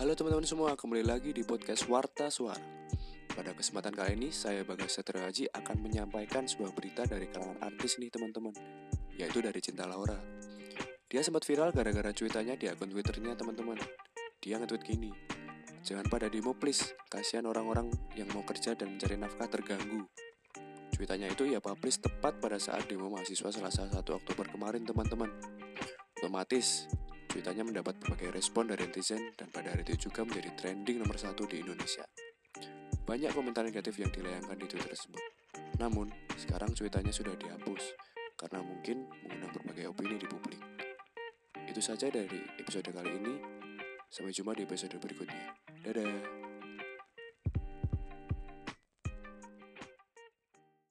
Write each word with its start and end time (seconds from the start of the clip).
Halo 0.00 0.16
teman-teman 0.16 0.48
semua, 0.48 0.72
kembali 0.80 1.04
lagi 1.04 1.28
di 1.36 1.44
podcast 1.44 1.84
Warta 1.84 2.32
Suara. 2.32 2.56
Pada 3.36 3.52
kesempatan 3.52 3.92
kali 3.92 4.16
ini, 4.16 4.32
saya 4.32 4.64
Bagas 4.64 4.96
Satrio 4.96 5.28
Haji 5.28 5.52
akan 5.52 5.76
menyampaikan 5.76 6.48
sebuah 6.48 6.72
berita 6.72 7.04
dari 7.04 7.28
kalangan 7.28 7.60
artis 7.60 8.00
nih 8.00 8.08
teman-teman, 8.08 8.56
yaitu 9.20 9.44
dari 9.44 9.60
Cinta 9.60 9.84
Laura. 9.84 10.16
Dia 11.04 11.20
sempat 11.20 11.44
viral 11.44 11.76
gara-gara 11.76 12.16
cuitannya 12.16 12.56
di 12.56 12.72
akun 12.72 12.88
Twitternya 12.88 13.36
teman-teman. 13.36 13.76
Dia 14.40 14.56
nge-tweet 14.56 14.88
gini, 14.88 15.12
Jangan 15.84 16.08
pada 16.08 16.32
demo 16.32 16.56
please, 16.56 16.96
kasihan 17.12 17.44
orang-orang 17.44 17.92
yang 18.16 18.32
mau 18.32 18.40
kerja 18.40 18.72
dan 18.72 18.96
mencari 18.96 19.20
nafkah 19.20 19.52
terganggu. 19.52 20.08
Cuitannya 20.96 21.28
itu 21.28 21.44
ia 21.44 21.60
publish 21.60 22.00
tepat 22.00 22.40
pada 22.40 22.56
saat 22.56 22.88
demo 22.88 23.12
mahasiswa 23.12 23.52
Selasa 23.52 23.84
1 23.84 24.00
Oktober 24.00 24.48
kemarin 24.48 24.80
teman-teman. 24.80 25.28
Otomatis, 26.16 26.88
Cuitannya 27.30 27.62
mendapat 27.62 27.94
berbagai 28.02 28.34
respon 28.34 28.74
dari 28.74 28.90
netizen 28.90 29.30
dan 29.38 29.54
pada 29.54 29.70
hari 29.70 29.86
itu 29.86 30.10
juga 30.10 30.26
menjadi 30.26 30.50
trending 30.58 30.98
nomor 30.98 31.14
satu 31.14 31.46
di 31.46 31.62
Indonesia. 31.62 32.02
Banyak 33.06 33.30
komentar 33.30 33.62
negatif 33.62 34.02
yang 34.02 34.10
dilayangkan 34.10 34.58
di 34.58 34.66
Twitter 34.66 34.90
tersebut. 34.90 35.22
Namun, 35.78 36.10
sekarang 36.34 36.74
cuitannya 36.74 37.14
sudah 37.14 37.38
dihapus 37.38 37.94
karena 38.34 38.66
mungkin 38.66 39.06
mengundang 39.22 39.54
berbagai 39.54 39.94
opini 39.94 40.18
di 40.18 40.26
publik. 40.26 40.58
Itu 41.70 41.78
saja 41.78 42.10
dari 42.10 42.42
episode 42.58 42.90
kali 42.90 43.14
ini. 43.14 43.34
Sampai 44.10 44.34
jumpa 44.34 44.58
di 44.58 44.66
episode 44.66 44.98
berikutnya. 44.98 45.54
Dadah. 45.86 46.39